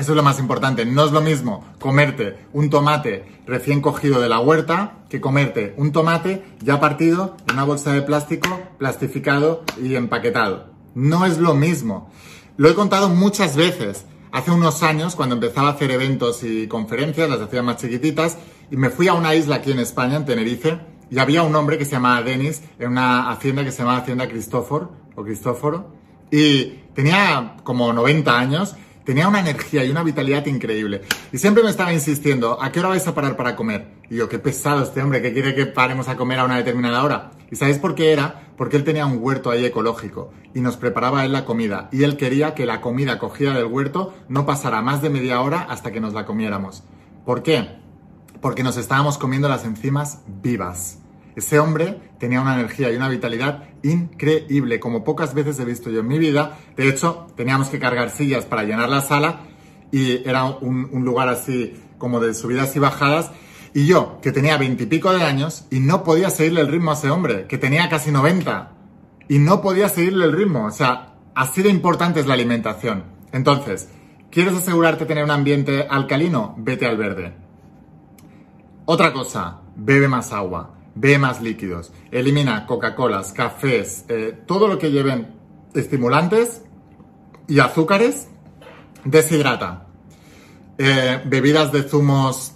Eso 0.00 0.12
es 0.12 0.16
lo 0.16 0.22
más 0.22 0.38
importante. 0.38 0.86
No 0.86 1.04
es 1.04 1.12
lo 1.12 1.20
mismo 1.20 1.62
comerte 1.78 2.38
un 2.54 2.70
tomate 2.70 3.26
recién 3.46 3.82
cogido 3.82 4.18
de 4.18 4.30
la 4.30 4.40
huerta 4.40 4.94
que 5.10 5.20
comerte 5.20 5.74
un 5.76 5.92
tomate 5.92 6.42
ya 6.62 6.80
partido 6.80 7.36
en 7.46 7.56
una 7.56 7.64
bolsa 7.64 7.92
de 7.92 8.00
plástico, 8.00 8.48
plastificado 8.78 9.62
y 9.78 9.96
empaquetado. 9.96 10.70
No 10.94 11.26
es 11.26 11.36
lo 11.36 11.52
mismo. 11.52 12.10
Lo 12.56 12.70
he 12.70 12.74
contado 12.74 13.10
muchas 13.10 13.56
veces. 13.56 14.06
Hace 14.32 14.50
unos 14.50 14.82
años, 14.82 15.16
cuando 15.16 15.34
empezaba 15.34 15.68
a 15.68 15.72
hacer 15.72 15.90
eventos 15.90 16.44
y 16.44 16.66
conferencias, 16.66 17.28
las 17.28 17.42
hacía 17.42 17.62
más 17.62 17.76
chiquititas, 17.76 18.38
y 18.70 18.78
me 18.78 18.88
fui 18.88 19.06
a 19.06 19.12
una 19.12 19.34
isla 19.34 19.56
aquí 19.56 19.70
en 19.72 19.80
España, 19.80 20.16
en 20.16 20.24
Tenerife, 20.24 20.80
y 21.10 21.18
había 21.18 21.42
un 21.42 21.54
hombre 21.54 21.76
que 21.76 21.84
se 21.84 21.92
llamaba 21.92 22.22
Denis, 22.22 22.62
en 22.78 22.92
una 22.92 23.30
hacienda 23.30 23.64
que 23.64 23.72
se 23.72 23.80
llamaba 23.80 23.98
Hacienda 23.98 24.28
Cristóforo, 24.28 24.92
o 25.14 25.24
Cristóforo, 25.24 25.92
y 26.30 26.80
tenía 26.94 27.56
como 27.64 27.92
90 27.92 28.38
años, 28.38 28.76
tenía 29.10 29.26
una 29.26 29.40
energía 29.40 29.84
y 29.84 29.90
una 29.90 30.04
vitalidad 30.04 30.46
increíble. 30.46 31.00
Y 31.32 31.38
siempre 31.38 31.64
me 31.64 31.70
estaba 31.70 31.92
insistiendo, 31.92 32.62
¿a 32.62 32.70
qué 32.70 32.78
hora 32.78 32.90
vais 32.90 33.08
a 33.08 33.12
parar 33.12 33.36
para 33.36 33.56
comer? 33.56 33.88
Y 34.08 34.14
yo, 34.14 34.28
qué 34.28 34.38
pesado 34.38 34.84
este 34.84 35.02
hombre, 35.02 35.20
que 35.20 35.32
quiere 35.32 35.52
que 35.52 35.66
paremos 35.66 36.06
a 36.06 36.16
comer 36.16 36.38
a 36.38 36.44
una 36.44 36.58
determinada 36.58 37.02
hora. 37.02 37.32
¿Y 37.50 37.56
sabéis 37.56 37.78
por 37.78 37.96
qué 37.96 38.12
era? 38.12 38.52
Porque 38.56 38.76
él 38.76 38.84
tenía 38.84 39.06
un 39.06 39.18
huerto 39.20 39.50
ahí 39.50 39.64
ecológico 39.64 40.32
y 40.54 40.60
nos 40.60 40.76
preparaba 40.76 41.24
él 41.24 41.32
la 41.32 41.44
comida. 41.44 41.88
Y 41.90 42.04
él 42.04 42.16
quería 42.16 42.54
que 42.54 42.66
la 42.66 42.80
comida 42.80 43.18
cogida 43.18 43.52
del 43.52 43.64
huerto 43.64 44.14
no 44.28 44.46
pasara 44.46 44.80
más 44.80 45.02
de 45.02 45.10
media 45.10 45.40
hora 45.40 45.66
hasta 45.68 45.90
que 45.90 46.00
nos 46.00 46.14
la 46.14 46.24
comiéramos. 46.24 46.84
¿Por 47.26 47.42
qué? 47.42 47.68
Porque 48.40 48.62
nos 48.62 48.76
estábamos 48.76 49.18
comiendo 49.18 49.48
las 49.48 49.64
enzimas 49.64 50.20
vivas. 50.40 51.00
Ese 51.34 51.58
hombre 51.58 51.98
tenía 52.20 52.40
una 52.40 52.54
energía 52.54 52.92
y 52.92 52.96
una 52.96 53.08
vitalidad 53.08 53.64
increíble, 53.82 54.80
como 54.80 55.04
pocas 55.04 55.34
veces 55.34 55.58
he 55.60 55.64
visto 55.64 55.90
yo 55.90 56.00
en 56.00 56.08
mi 56.08 56.18
vida. 56.18 56.58
De 56.76 56.88
hecho, 56.88 57.26
teníamos 57.36 57.68
que 57.68 57.78
cargar 57.78 58.10
sillas 58.10 58.44
para 58.44 58.64
llenar 58.64 58.88
la 58.88 59.00
sala 59.00 59.40
y 59.90 60.26
era 60.28 60.44
un, 60.44 60.88
lugar 61.04 61.28
así 61.28 61.74
como 61.98 62.20
de 62.20 62.34
subidas 62.34 62.74
y 62.76 62.78
bajadas 62.78 63.30
y 63.72 63.86
yo, 63.86 64.18
que 64.20 64.32
tenía 64.32 64.56
veintipico 64.56 65.12
de 65.12 65.22
años 65.22 65.66
y 65.70 65.80
no 65.80 66.02
podía 66.02 66.30
seguirle 66.30 66.62
el 66.62 66.68
ritmo 66.68 66.90
a 66.90 66.94
ese 66.94 67.10
hombre, 67.10 67.46
que 67.46 67.58
tenía 67.58 67.88
casi 67.88 68.10
90 68.10 68.72
y 69.28 69.38
no 69.38 69.60
podía 69.60 69.88
seguirle 69.88 70.24
el 70.24 70.32
ritmo. 70.32 70.66
O 70.66 70.70
sea, 70.70 71.14
así 71.34 71.62
de 71.62 71.68
importante 71.68 72.20
es 72.20 72.26
la 72.26 72.34
alimentación. 72.34 73.04
Entonces, 73.32 73.88
¿quieres 74.30 74.54
asegurarte 74.54 75.04
de 75.04 75.08
tener 75.08 75.24
un 75.24 75.30
ambiente 75.30 75.86
alcalino? 75.88 76.54
Vete 76.58 76.86
al 76.86 76.96
verde. 76.96 77.34
Otra 78.86 79.12
cosa, 79.12 79.60
bebe 79.76 80.08
más 80.08 80.32
agua, 80.32 80.79
bebe 81.00 81.18
más 81.18 81.40
líquidos, 81.40 81.92
elimina 82.10 82.66
Coca-Colas, 82.66 83.32
cafés, 83.32 84.04
eh, 84.08 84.38
todo 84.46 84.68
lo 84.68 84.78
que 84.78 84.90
lleven 84.90 85.28
estimulantes 85.74 86.62
y 87.48 87.58
azúcares, 87.58 88.28
deshidrata. 89.04 89.86
Eh, 90.76 91.22
bebidas 91.24 91.72
de 91.72 91.82
zumos 91.82 92.52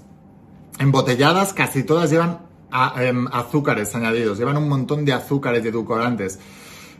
embotelladas, 0.79 1.53
casi 1.55 1.85
todas 1.85 2.11
llevan 2.11 2.41
em, 2.97 3.27
azúcares 3.33 3.95
añadidos, 3.95 4.39
llevan 4.39 4.59
un 4.59 4.69
montón 4.69 5.05
de 5.05 5.13
azúcares 5.13 5.65
y 5.65 5.69
edulcorantes. 5.69 6.39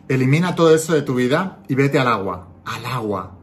Elimina 0.07 0.55
todo 0.55 0.73
eso 0.73 0.93
de 0.93 1.03
tu 1.03 1.15
vida 1.15 1.59
y 1.67 1.75
vete 1.75 1.99
al 1.99 2.07
agua, 2.07 2.47
al 2.65 2.85
agua, 2.85 3.37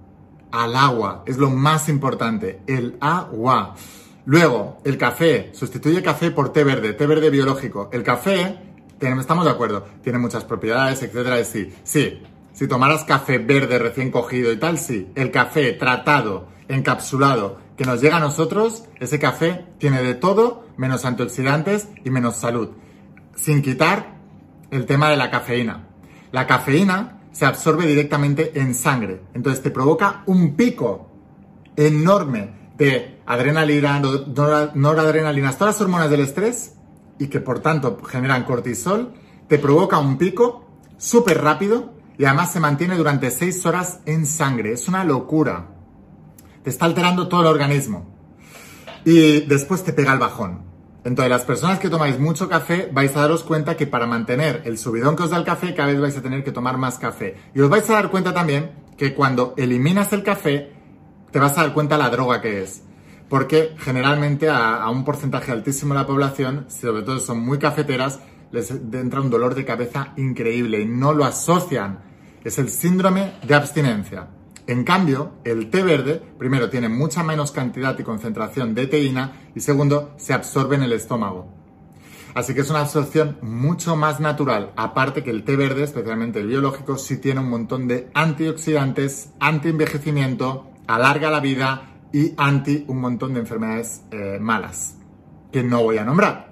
al 0.50 0.74
agua. 0.74 1.22
Es 1.26 1.38
lo 1.38 1.50
más 1.50 1.88
importante, 1.88 2.62
el 2.66 2.96
agua. 3.00 3.74
Luego, 4.24 4.78
el 4.84 4.98
café. 4.98 5.50
Sustituye 5.52 6.02
café 6.02 6.30
por 6.30 6.52
té 6.52 6.64
verde, 6.64 6.92
té 6.92 7.06
verde 7.06 7.30
biológico. 7.30 7.90
El 7.92 8.02
café, 8.02 8.58
estamos 9.00 9.44
de 9.44 9.50
acuerdo, 9.50 9.86
tiene 10.02 10.18
muchas 10.18 10.44
propiedades, 10.44 11.02
etcétera. 11.02 11.44
Sí, 11.44 11.72
sí. 11.82 12.22
Si 12.52 12.68
tomaras 12.68 13.04
café 13.04 13.38
verde 13.38 13.78
recién 13.78 14.10
cogido 14.10 14.52
y 14.52 14.58
tal, 14.58 14.78
sí. 14.78 15.10
El 15.14 15.30
café 15.30 15.72
tratado, 15.72 16.48
encapsulado, 16.68 17.58
que 17.76 17.84
nos 17.84 18.00
llega 18.00 18.18
a 18.18 18.20
nosotros, 18.20 18.84
ese 19.00 19.18
café 19.18 19.64
tiene 19.78 20.02
de 20.02 20.14
todo 20.14 20.66
menos 20.76 21.04
antioxidantes 21.04 21.88
y 22.04 22.10
menos 22.10 22.36
salud. 22.36 22.70
Sin 23.34 23.62
quitar 23.62 24.18
el 24.70 24.86
tema 24.86 25.10
de 25.10 25.16
la 25.16 25.30
cafeína. 25.30 25.88
La 26.30 26.46
cafeína 26.46 27.20
se 27.32 27.46
absorbe 27.46 27.86
directamente 27.86 28.52
en 28.60 28.74
sangre, 28.74 29.22
entonces 29.34 29.62
te 29.62 29.70
provoca 29.70 30.22
un 30.26 30.54
pico 30.54 31.10
enorme 31.76 32.50
de 32.76 33.21
adrenalina, 33.32 34.00
noradrenalina, 34.74 35.52
todas 35.52 35.74
las 35.74 35.80
hormonas 35.80 36.10
del 36.10 36.20
estrés 36.20 36.74
y 37.18 37.28
que 37.28 37.40
por 37.40 37.60
tanto 37.60 37.98
generan 38.02 38.44
cortisol, 38.44 39.12
te 39.48 39.58
provoca 39.58 39.98
un 39.98 40.18
pico 40.18 40.66
súper 40.96 41.42
rápido 41.42 41.94
y 42.18 42.24
además 42.24 42.52
se 42.52 42.60
mantiene 42.60 42.96
durante 42.96 43.30
6 43.30 43.66
horas 43.66 44.00
en 44.06 44.26
sangre. 44.26 44.72
Es 44.72 44.88
una 44.88 45.04
locura 45.04 45.72
te 46.62 46.70
está 46.70 46.86
alterando 46.86 47.28
todo 47.28 47.42
el 47.42 47.46
organismo. 47.48 48.06
Y 49.04 49.40
después 49.40 49.82
te 49.82 49.92
pega 49.92 50.12
el 50.12 50.18
bajón. 50.18 50.70
Entonces, 51.04 51.30
las 51.30 51.42
personas 51.42 51.80
que 51.80 51.90
tomáis 51.90 52.20
mucho 52.20 52.48
café 52.48 52.88
vais 52.92 53.16
a 53.16 53.22
daros 53.22 53.42
cuenta 53.42 53.76
que 53.76 53.88
para 53.88 54.06
mantener 54.06 54.62
el 54.64 54.78
subidón 54.78 55.16
que 55.16 55.24
os 55.24 55.30
da 55.30 55.36
el 55.36 55.44
café, 55.44 55.74
cada 55.74 55.88
vez 55.88 56.00
vais 56.00 56.16
a 56.16 56.22
tener 56.22 56.44
que 56.44 56.52
tomar 56.52 56.78
más 56.78 56.98
café. 56.98 57.36
Y 57.54 57.60
os 57.60 57.68
vais 57.68 57.88
a 57.90 57.94
dar 57.94 58.10
cuenta 58.10 58.32
también 58.32 58.70
que 58.96 59.12
cuando 59.12 59.54
eliminas 59.56 60.12
el 60.12 60.22
café, 60.22 60.72
te 61.32 61.40
vas 61.40 61.58
a 61.58 61.62
dar 61.62 61.74
cuenta 61.74 61.98
la 61.98 62.10
droga 62.10 62.40
que 62.40 62.62
es. 62.62 62.84
Porque 63.32 63.74
generalmente 63.78 64.50
a, 64.50 64.86
un 64.90 65.06
porcentaje 65.06 65.52
altísimo 65.52 65.94
de 65.94 66.00
la 66.00 66.06
población, 66.06 66.66
sobre 66.68 67.00
todo 67.00 67.18
son 67.18 67.40
muy 67.40 67.58
cafeteras, 67.58 68.20
les 68.50 68.70
entra 68.70 69.22
un 69.22 69.30
dolor 69.30 69.54
de 69.54 69.64
cabeza 69.64 70.12
increíble 70.18 70.82
y 70.82 70.84
no 70.84 71.14
lo 71.14 71.24
asocian. 71.24 72.00
Es 72.44 72.58
el 72.58 72.68
síndrome 72.68 73.32
de 73.42 73.54
abstinencia. 73.54 74.28
En 74.66 74.84
cambio, 74.84 75.32
el 75.44 75.70
té 75.70 75.82
verde, 75.82 76.20
primero, 76.38 76.68
tiene 76.68 76.90
mucha 76.90 77.22
menos 77.22 77.52
cantidad 77.52 77.98
y 77.98 78.02
concentración 78.02 78.74
de 78.74 78.86
teína 78.86 79.32
y 79.54 79.60
segundo, 79.60 80.12
se 80.18 80.34
absorbe 80.34 80.76
en 80.76 80.82
el 80.82 80.92
estómago. 80.92 81.48
Así 82.34 82.52
que 82.52 82.60
es 82.60 82.68
una 82.68 82.80
absorción 82.80 83.38
mucho 83.40 83.96
más 83.96 84.20
natural. 84.20 84.74
Aparte 84.76 85.24
que 85.24 85.30
el 85.30 85.44
té 85.44 85.56
verde, 85.56 85.84
especialmente 85.84 86.40
el 86.40 86.48
biológico, 86.48 86.98
sí 86.98 87.16
tiene 87.16 87.40
un 87.40 87.48
montón 87.48 87.88
de 87.88 88.10
antioxidantes, 88.12 89.30
anti-envejecimiento, 89.40 90.70
alarga 90.86 91.30
la 91.30 91.40
vida 91.40 91.91
y 92.12 92.34
anti 92.36 92.84
un 92.88 93.00
montón 93.00 93.34
de 93.34 93.40
enfermedades 93.40 94.02
eh, 94.10 94.38
malas, 94.40 94.96
que 95.50 95.62
no 95.62 95.82
voy 95.82 95.98
a 95.98 96.04
nombrar, 96.04 96.50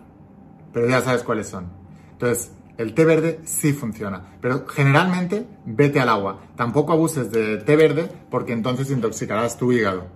pero 0.72 0.88
ya 0.88 1.00
sabes 1.00 1.22
cuáles 1.22 1.48
son. 1.48 1.70
Entonces, 2.12 2.52
el 2.78 2.94
té 2.94 3.04
verde 3.04 3.40
sí 3.44 3.74
funciona, 3.74 4.38
pero 4.40 4.66
generalmente 4.66 5.46
vete 5.66 6.00
al 6.00 6.08
agua. 6.08 6.40
Tampoco 6.56 6.92
abuses 6.92 7.30
de 7.30 7.58
té 7.58 7.76
verde 7.76 8.10
porque 8.30 8.54
entonces 8.54 8.90
intoxicarás 8.90 9.58
tu 9.58 9.70
hígado. 9.70 10.06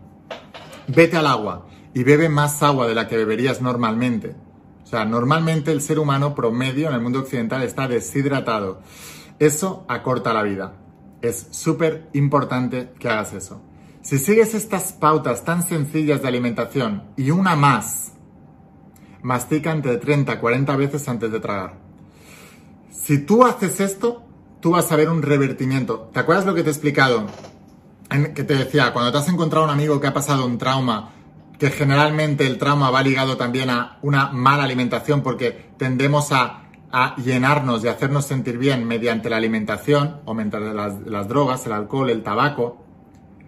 Vete 0.89 1.19
al 1.19 1.27
agua 1.27 1.67
y 1.93 2.05
bebe 2.05 2.31
más 2.31 2.63
agua 2.63 2.87
de 2.87 2.95
la 2.95 3.07
que 3.07 3.19
beberías 3.19 3.61
normalmente. 3.61 4.35
O 4.83 4.87
sea, 4.87 5.05
normalmente 5.05 5.73
el 5.73 5.83
ser 5.83 5.99
humano 5.99 6.35
promedio 6.35 6.89
en 6.89 6.95
el 6.95 7.01
mundo 7.03 7.21
occidental 7.21 7.63
está 7.63 7.87
deshidratado. 7.87 8.81
Eso 9.39 9.85
acorta 9.89 10.33
la 10.33 10.43
vida. 10.43 10.75
Es 11.21 11.49
súper 11.51 12.09
importante 12.15 12.93
que 12.99 13.09
hagas 13.09 13.35
eso. 13.35 13.61
Si 14.05 14.19
sigues 14.19 14.53
estas 14.53 14.93
pautas 14.93 15.47
tan 15.47 15.63
sencillas 15.63 16.21
de 16.21 16.29
alimentación 16.29 17.05
y 17.17 17.31
una 17.31 17.57
más, 17.57 18.13
mastica 19.23 19.73
entre 19.73 19.97
30 19.97 20.31
a 20.31 20.41
40 20.41 20.77
veces 20.77 21.09
antes 21.09 21.33
de 21.33 21.41
tragar. 21.41 21.79
Si 22.91 23.25
tú 23.25 23.47
haces 23.47 23.81
esto, 23.81 24.23
tú 24.61 24.73
vas 24.73 24.93
a 24.93 24.97
ver 24.97 25.09
un 25.09 25.23
revertimiento. 25.23 26.11
¿Te 26.13 26.21
acuerdas 26.21 26.45
lo 26.45 26.55
que 26.55 26.63
te 26.63 26.69
he 26.69 26.73
explicado? 26.73 27.29
que 28.35 28.45
te 28.45 28.55
decía, 28.55 28.93
cuando 28.93 29.11
te 29.11 29.19
has 29.19 29.29
encontrado 29.29 29.65
un 29.65 29.71
amigo 29.71 29.99
que 29.99 30.07
ha 30.07 30.13
pasado 30.13 30.45
un 30.45 30.59
trauma, 30.59 31.11
que 31.59 31.71
generalmente 31.71 32.47
el 32.47 32.59
trauma 32.59 32.91
va 32.91 33.03
ligado 33.03 33.39
también 33.39 33.71
a 33.71 33.99
una 34.03 34.31
mala 34.31 34.65
alimentación 34.65 35.23
porque 35.23 35.71
tendemos 35.79 36.31
a, 36.31 36.61
llenarnos 37.17 37.83
y 37.83 37.89
hacernos 37.89 38.27
sentir 38.27 38.59
bien 38.59 38.87
mediante 38.87 39.29
la 39.29 39.39
alimentación 39.39 40.21
o 40.27 40.35
mediante 40.35 40.61
las 40.61 41.27
drogas, 41.27 41.67
el 41.67 41.73
alcohol, 41.73 42.09
el 42.11 42.23
tabaco, 42.23 42.84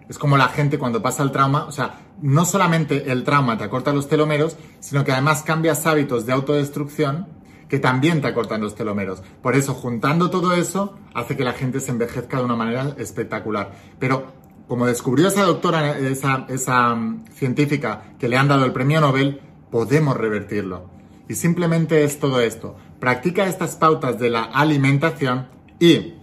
es 0.09 0.17
como 0.17 0.37
la 0.37 0.47
gente 0.47 0.77
cuando 0.77 1.01
pasa 1.01 1.23
el 1.23 1.31
trauma, 1.31 1.65
o 1.65 1.71
sea, 1.71 1.99
no 2.21 2.45
solamente 2.45 3.11
el 3.11 3.23
trauma 3.23 3.57
te 3.57 3.63
acorta 3.63 3.93
los 3.93 4.07
telomeros, 4.07 4.57
sino 4.79 5.03
que 5.03 5.11
además 5.11 5.43
cambias 5.43 5.85
hábitos 5.85 6.25
de 6.25 6.33
autodestrucción 6.33 7.27
que 7.67 7.79
también 7.79 8.21
te 8.21 8.27
acortan 8.27 8.61
los 8.61 8.75
telomeros. 8.75 9.21
Por 9.41 9.55
eso, 9.55 9.73
juntando 9.73 10.29
todo 10.29 10.53
eso, 10.53 10.95
hace 11.13 11.35
que 11.35 11.43
la 11.43 11.53
gente 11.53 11.79
se 11.79 11.91
envejezca 11.91 12.37
de 12.37 12.45
una 12.45 12.55
manera 12.55 12.95
espectacular. 12.97 13.73
Pero, 13.99 14.27
como 14.67 14.85
descubrió 14.85 15.27
esa 15.27 15.43
doctora, 15.43 15.97
esa, 15.97 16.45
esa 16.49 16.95
mm, 16.95 17.25
científica 17.33 18.13
que 18.19 18.29
le 18.29 18.37
han 18.37 18.47
dado 18.47 18.65
el 18.65 18.71
premio 18.71 19.01
Nobel, 19.01 19.41
podemos 19.69 20.15
revertirlo. 20.15 20.89
Y 21.27 21.35
simplemente 21.35 22.05
es 22.05 22.19
todo 22.19 22.39
esto. 22.39 22.77
Practica 22.99 23.47
estas 23.47 23.75
pautas 23.75 24.17
de 24.17 24.29
la 24.29 24.43
alimentación 24.43 25.47
y, 25.79 26.13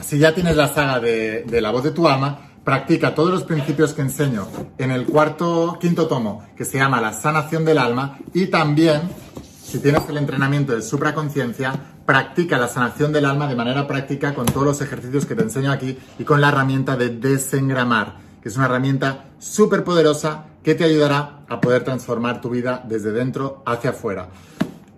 si 0.00 0.18
ya 0.18 0.32
tienes 0.32 0.56
la 0.56 0.68
saga 0.68 1.00
de, 1.00 1.42
de 1.42 1.60
la 1.60 1.72
voz 1.72 1.82
de 1.82 1.90
tu 1.90 2.06
alma, 2.06 2.47
practica 2.68 3.14
todos 3.14 3.30
los 3.30 3.44
principios 3.44 3.94
que 3.94 4.02
enseño 4.02 4.46
en 4.76 4.90
el 4.90 5.06
cuarto, 5.06 5.78
quinto 5.80 6.06
tomo, 6.06 6.46
que 6.54 6.66
se 6.66 6.76
llama 6.76 7.00
La 7.00 7.14
sanación 7.14 7.64
del 7.64 7.78
alma, 7.78 8.18
y 8.34 8.48
también, 8.48 9.08
si 9.64 9.78
tienes 9.78 10.06
el 10.06 10.18
entrenamiento 10.18 10.74
de 10.74 10.82
supraconciencia, 10.82 11.72
practica 12.04 12.58
la 12.58 12.68
sanación 12.68 13.10
del 13.10 13.24
alma 13.24 13.46
de 13.46 13.56
manera 13.56 13.86
práctica 13.86 14.34
con 14.34 14.44
todos 14.44 14.66
los 14.66 14.80
ejercicios 14.82 15.24
que 15.24 15.34
te 15.34 15.44
enseño 15.44 15.72
aquí 15.72 15.96
y 16.18 16.24
con 16.24 16.42
la 16.42 16.50
herramienta 16.50 16.94
de 16.94 17.08
desengramar, 17.08 18.16
que 18.42 18.50
es 18.50 18.56
una 18.58 18.66
herramienta 18.66 19.24
súper 19.38 19.82
poderosa 19.82 20.44
que 20.62 20.74
te 20.74 20.84
ayudará 20.84 21.46
a 21.48 21.62
poder 21.62 21.84
transformar 21.84 22.42
tu 22.42 22.50
vida 22.50 22.84
desde 22.86 23.12
dentro 23.12 23.62
hacia 23.64 23.90
afuera. 23.90 24.28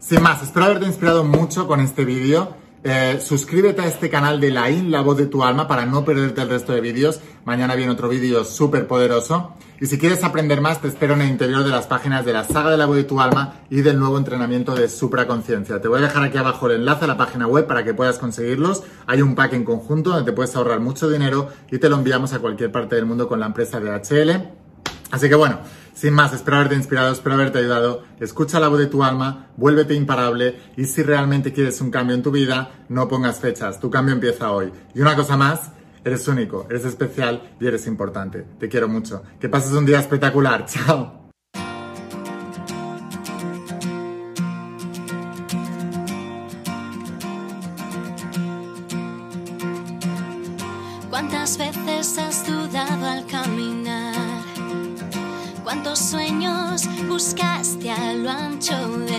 Sin 0.00 0.20
más, 0.22 0.42
espero 0.42 0.66
haberte 0.66 0.86
inspirado 0.86 1.22
mucho 1.22 1.68
con 1.68 1.78
este 1.78 2.04
vídeo. 2.04 2.58
Eh, 2.82 3.20
suscríbete 3.20 3.82
a 3.82 3.86
este 3.86 4.08
canal 4.08 4.40
de 4.40 4.50
La 4.50 4.70
In, 4.70 4.90
la 4.90 5.02
voz 5.02 5.18
de 5.18 5.26
tu 5.26 5.44
alma, 5.44 5.68
para 5.68 5.84
no 5.84 6.02
perderte 6.02 6.40
el 6.40 6.48
resto 6.48 6.72
de 6.72 6.80
vídeos. 6.80 7.20
Mañana 7.44 7.74
viene 7.74 7.92
otro 7.92 8.08
vídeo 8.08 8.44
súper 8.44 8.86
poderoso. 8.86 9.54
Y 9.80 9.86
si 9.86 9.98
quieres 9.98 10.22
aprender 10.24 10.60
más, 10.60 10.80
te 10.82 10.88
espero 10.88 11.14
en 11.14 11.22
el 11.22 11.30
interior 11.30 11.64
de 11.64 11.70
las 11.70 11.86
páginas 11.86 12.24
de 12.24 12.34
la 12.34 12.44
saga 12.44 12.70
de 12.70 12.76
la 12.76 12.84
voz 12.84 12.96
de 12.96 13.04
tu 13.04 13.20
alma 13.20 13.60
y 13.70 13.80
del 13.80 13.98
nuevo 13.98 14.18
entrenamiento 14.18 14.74
de 14.74 14.90
supraconciencia. 14.90 15.80
Te 15.80 15.88
voy 15.88 16.00
a 16.00 16.02
dejar 16.02 16.22
aquí 16.22 16.36
abajo 16.36 16.66
el 16.66 16.80
enlace 16.80 17.04
a 17.04 17.08
la 17.08 17.16
página 17.16 17.46
web 17.46 17.66
para 17.66 17.82
que 17.82 17.94
puedas 17.94 18.18
conseguirlos. 18.18 18.82
Hay 19.06 19.22
un 19.22 19.34
pack 19.34 19.54
en 19.54 19.64
conjunto 19.64 20.10
donde 20.10 20.30
te 20.30 20.36
puedes 20.36 20.54
ahorrar 20.54 20.80
mucho 20.80 21.08
dinero 21.08 21.48
y 21.70 21.78
te 21.78 21.88
lo 21.88 21.96
enviamos 21.96 22.34
a 22.34 22.40
cualquier 22.40 22.70
parte 22.70 22.96
del 22.96 23.06
mundo 23.06 23.26
con 23.26 23.40
la 23.40 23.46
empresa 23.46 23.80
de 23.80 23.90
HL. 23.90 24.60
Así 25.10 25.28
que 25.28 25.34
bueno, 25.34 25.60
sin 25.94 26.14
más, 26.14 26.32
espero 26.32 26.58
haberte 26.58 26.76
inspirado, 26.76 27.12
espero 27.12 27.34
haberte 27.34 27.58
ayudado. 27.58 28.04
Escucha 28.20 28.60
la 28.60 28.68
voz 28.68 28.78
de 28.78 28.86
tu 28.86 29.02
alma, 29.02 29.48
vuélvete 29.56 29.94
imparable 29.94 30.58
y 30.76 30.84
si 30.84 31.02
realmente 31.02 31.52
quieres 31.52 31.80
un 31.80 31.90
cambio 31.90 32.14
en 32.14 32.22
tu 32.22 32.30
vida, 32.30 32.84
no 32.88 33.08
pongas 33.08 33.40
fechas, 33.40 33.80
tu 33.80 33.90
cambio 33.90 34.14
empieza 34.14 34.52
hoy. 34.52 34.72
Y 34.94 35.00
una 35.00 35.16
cosa 35.16 35.36
más, 35.36 35.72
eres 36.04 36.26
único, 36.28 36.66
eres 36.68 36.84
especial 36.84 37.54
y 37.60 37.66
eres 37.66 37.86
importante. 37.86 38.44
Te 38.58 38.68
quiero 38.68 38.88
mucho. 38.88 39.22
Que 39.38 39.48
pases 39.48 39.72
un 39.72 39.86
día 39.86 40.00
espectacular. 40.00 40.64
Chao. 40.66 41.18
¿Cuántas 51.10 51.58
veces 51.58 52.18
has 52.18 52.46
dudado 52.46 53.06
al 53.06 53.26
caminar? 53.26 54.40
cuántos 55.70 56.00
sueños 56.00 56.82
buscaste 57.08 57.92
a 57.92 58.12
lo 58.14 58.28
ancho 58.28 58.72
mar. 58.88 59.09